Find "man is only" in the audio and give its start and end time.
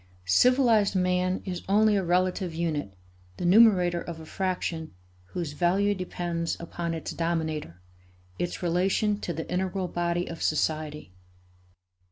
0.95-1.95